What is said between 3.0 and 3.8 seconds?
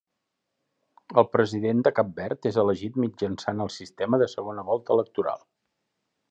mitjançant el